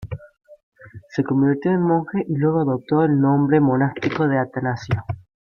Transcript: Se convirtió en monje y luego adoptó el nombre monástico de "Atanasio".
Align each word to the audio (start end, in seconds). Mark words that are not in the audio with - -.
Se 1.09 1.23
convirtió 1.23 1.69
en 1.69 1.81
monje 1.83 2.25
y 2.27 2.35
luego 2.35 2.59
adoptó 2.61 3.03
el 3.03 3.21
nombre 3.21 3.59
monástico 3.59 4.27
de 4.27 4.39
"Atanasio". 4.39 5.03